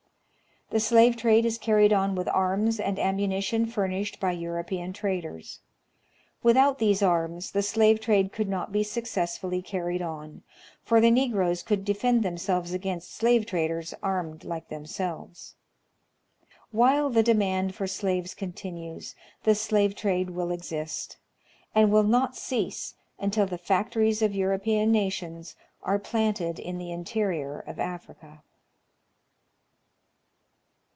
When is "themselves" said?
12.23-12.71, 14.69-15.55